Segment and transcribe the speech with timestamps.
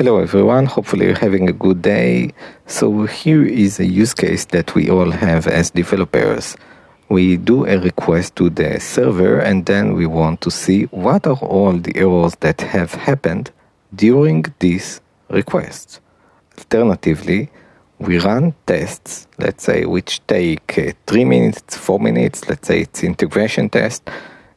[0.00, 2.32] Hello everyone, hopefully you're having a good day.
[2.64, 6.56] So here is a use case that we all have as developers.
[7.10, 11.36] We do a request to the server and then we want to see what are
[11.42, 13.50] all the errors that have happened
[13.94, 16.00] during this request.
[16.56, 17.50] Alternatively,
[17.98, 23.04] we run tests, let's say, which take uh, three minutes, four minutes, let's say it's
[23.04, 24.08] integration test,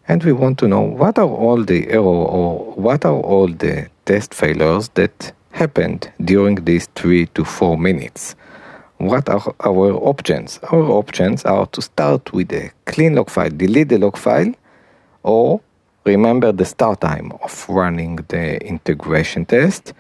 [0.08, 3.90] and we want to know what are all the error or what are all the
[4.06, 8.36] test failures that happened during these three to four minutes.
[8.98, 10.60] What are our options?
[10.72, 14.54] Our options are to start with a clean log file, delete the log file,
[15.24, 15.62] or
[16.06, 19.94] remember the start time of running the integration test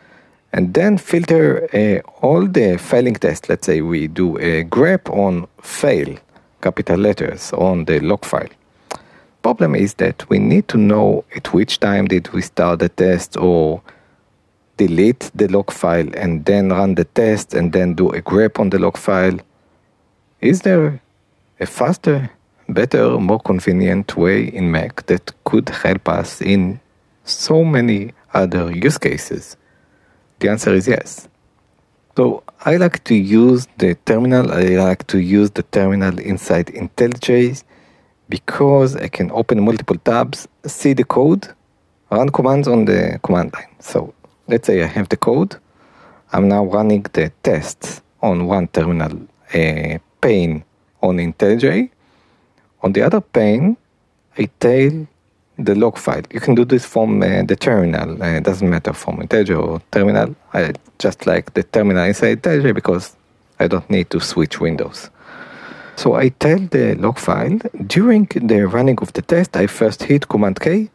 [0.53, 3.49] and then filter uh, all the failing tests.
[3.49, 6.15] Let's say we do a grep on fail,
[6.61, 8.49] capital letters, on the log file.
[9.43, 13.35] Problem is that we need to know at which time did we start the test
[13.35, 13.81] or
[14.77, 18.69] delete the log file and then run the test and then do a grep on
[18.69, 19.37] the log file.
[20.39, 21.01] Is there
[21.59, 22.31] a faster,
[22.69, 26.79] better, more convenient way in Mac that could help us in
[27.25, 29.57] so many other use cases?
[30.39, 31.27] The answer is yes.
[32.15, 37.63] So I like to use the terminal, I like to use the terminal inside IntelliJ
[38.29, 41.47] because I can open multiple tabs, see the code,
[42.11, 43.75] run commands on the command line.
[43.79, 44.13] So
[44.47, 45.55] let's say I have the code.
[46.31, 49.13] I'm now running the tests on one terminal
[49.53, 50.63] uh, pane
[51.01, 51.89] on IntelliJ.
[52.81, 53.77] On the other pane,
[54.37, 55.07] I tail
[55.57, 56.23] the log file.
[56.31, 58.21] You can do this from uh, the terminal.
[58.21, 60.35] Uh, it doesn't matter from IntelliJ or terminal.
[60.53, 63.15] I just like the terminal inside IntelliJ because
[63.59, 65.09] I don't need to switch windows.
[65.95, 69.55] So I tell the log file during the running of the test.
[69.55, 70.89] I first hit Command K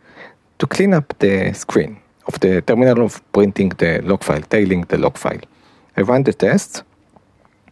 [0.58, 4.98] to clean up the screen of the terminal of printing the log file, tailing the
[4.98, 5.41] log file.
[5.96, 6.82] I run the test.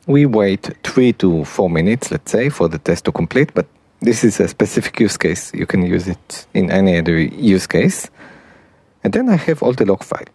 [0.07, 3.67] We wait three to four minutes, let's say, for the test to complete, but
[4.01, 5.53] this is a specific use case.
[5.53, 8.09] You can use it in any other use case.
[9.03, 10.31] And then I have all the log file,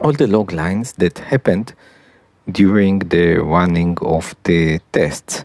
[0.00, 1.74] all the log lines that happened
[2.50, 5.44] during the running of the tests.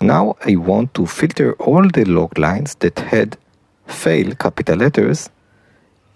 [0.00, 3.38] Now I want to filter all the log lines that had
[3.86, 5.30] fail capital letters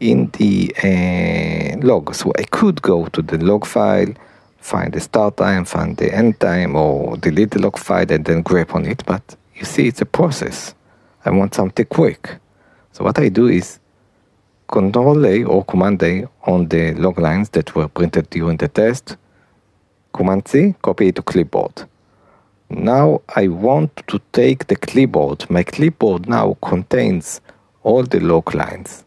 [0.00, 2.14] in the uh, log.
[2.14, 4.12] So I could go to the log file,
[4.58, 8.44] find the start time, find the end time, or delete the log file and then
[8.44, 9.02] grep on it.
[9.06, 10.74] But you see, it's a process.
[11.24, 12.38] I want something quick.
[12.92, 13.78] So what I do is
[14.68, 19.16] Control A or Command A on the log lines that were printed during the test.
[20.12, 21.89] Command C, copy it to clipboard.
[22.70, 25.50] Now I want to take the clipboard.
[25.50, 27.40] My clipboard now contains
[27.82, 29.02] all the log lines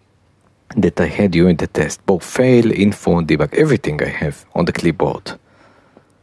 [0.75, 4.73] that I had during the test, both fail, info, debug, everything I have on the
[4.73, 5.39] clipboard.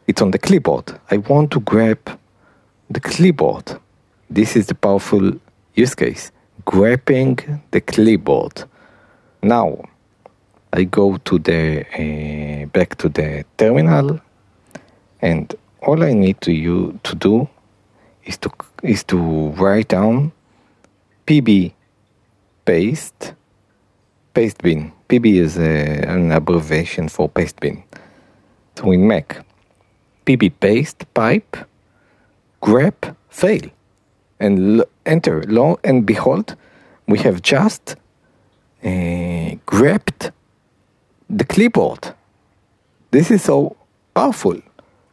[0.06, 1.00] It's on the clipboard.
[1.10, 2.18] I want to grab
[2.90, 3.80] the clipboard.
[4.28, 5.32] This is the powerful
[5.74, 6.32] use case,
[6.66, 7.38] grabbing
[7.70, 8.64] the clipboard.
[9.42, 9.82] Now,
[10.74, 14.20] I go to the uh, back to the terminal,
[15.22, 17.48] and all I need to you to do
[18.24, 18.50] is to
[18.82, 19.18] is to
[19.50, 20.32] write down
[21.26, 21.72] pb
[22.64, 23.34] paste
[24.34, 24.92] paste bin.
[25.08, 27.82] PB is a, an abbreviation for paste bin.
[28.76, 29.44] So in Mac,
[30.24, 31.56] PB paste pipe
[32.62, 33.69] grep fail
[34.38, 36.56] and enter lo and behold
[37.06, 37.96] we have just
[38.84, 40.30] uh, grepped
[41.28, 42.14] the clipboard
[43.10, 43.76] this is so
[44.14, 44.60] powerful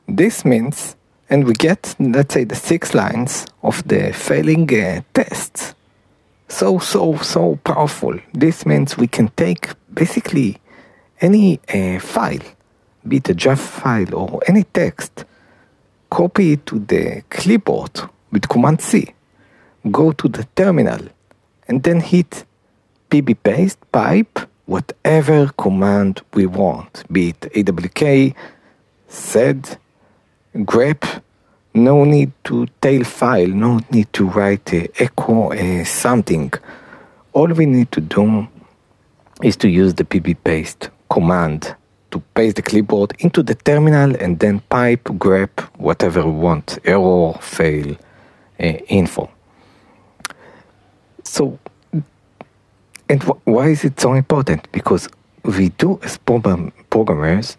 [0.07, 0.95] this means
[1.29, 5.75] and we get let's say the six lines of the failing uh, tests
[6.49, 8.17] so, so, so powerful.
[8.33, 10.57] This means we can take basically
[11.19, 12.39] any uh, file,
[13.07, 15.25] be it a JAF file or any text,
[16.09, 17.99] copy it to the clipboard
[18.31, 19.13] with Command C,
[19.91, 21.01] go to the terminal,
[21.67, 22.45] and then hit
[23.09, 28.35] pb paste pipe whatever command we want, be it awk,
[29.07, 29.77] sed,
[30.55, 31.21] grep,
[31.73, 35.53] no need to tail file, no need to write echo
[35.83, 36.51] something.
[37.33, 38.47] All we need to do
[39.43, 41.75] is to use the pb paste command
[42.09, 47.33] to paste the clipboard into the terminal and then pipe grep whatever we want, error,
[47.41, 47.95] fail,
[48.59, 49.29] uh, info.
[51.23, 51.59] So,
[53.09, 54.71] and wh- why is it so important?
[54.71, 55.09] Because
[55.43, 57.57] we do as program- programmers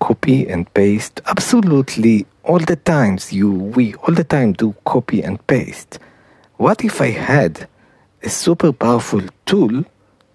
[0.00, 5.44] copy and paste absolutely all the times you we all the time do copy and
[5.46, 5.98] paste
[6.56, 7.68] what if i had
[8.22, 9.84] a super powerful tool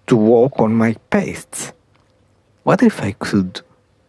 [0.08, 1.74] to work on my pastes
[2.64, 3.60] what if I could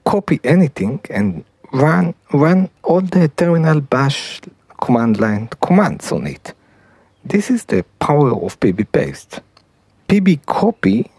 [0.05, 4.41] copy anything and run run all the terminal bash
[4.81, 6.55] command line commands on it?
[7.25, 9.41] This is the power of pb paste.
[10.09, 11.11] pb copy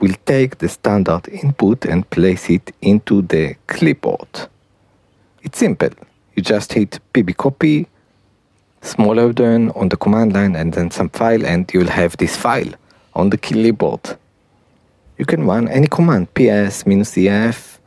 [0.00, 4.48] will take the standard input and place it into the clipboard.
[5.42, 5.90] It's simple.
[6.34, 7.86] You just hit pb copy,
[8.82, 12.72] smaller than on the command line, and then some file, and you'll have this file
[13.14, 14.16] on the clipboard.
[15.18, 17.80] You can run any command ps minus ef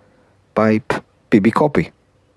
[0.54, 0.94] pipe
[1.30, 1.92] pb copy.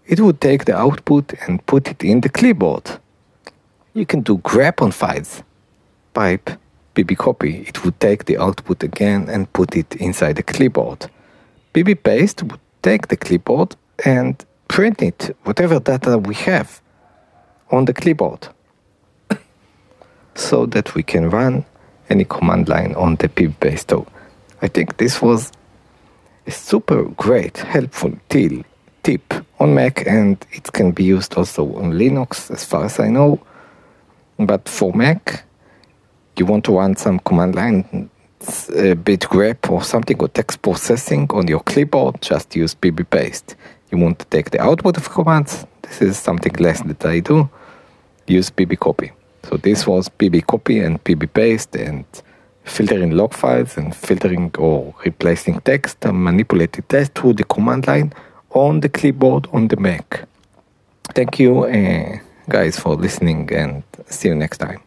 [0.07, 3.01] It would take the output and put it in the clipboard.
[3.95, 5.43] You can do grep on files
[6.13, 6.51] pipe
[6.95, 7.65] pb copy.
[7.69, 11.11] It would take the output again and put it inside the clipboard.
[11.73, 16.81] pb paste would take the clipboard and print it, whatever data we have,
[17.71, 18.49] on the clipboard
[20.35, 21.65] so that we can run
[22.11, 23.91] any command line on the pb paste.
[23.91, 24.07] So
[24.63, 25.53] I think this was
[26.47, 32.51] a super great, helpful tip on Mac and it can be used also on Linux
[32.51, 33.41] as far as I know.
[34.39, 35.44] But for Mac,
[36.37, 38.11] you want to run some command line,
[38.77, 43.57] a bit grep or something or text processing on your clipboard, just use pb paste.
[43.91, 47.49] You want to take the output of commands, this is something less that I do,
[48.27, 49.13] use pb copy.
[49.45, 52.05] So this was pb copy and pb paste and
[52.65, 58.13] filtering log files and filtering or replacing text and manipulating text through the command line
[58.51, 60.27] on the clipboard on the Mac.
[61.15, 64.81] Thank you, uh, guys, for listening and see you next time.